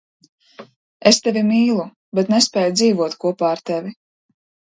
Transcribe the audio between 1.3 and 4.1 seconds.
mīlu, bet nespēju dzīvot kopā ar Tevi!